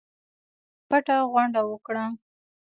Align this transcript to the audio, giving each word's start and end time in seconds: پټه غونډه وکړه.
پټه 0.89 1.15
غونډه 1.31 1.61
وکړه. 1.71 2.05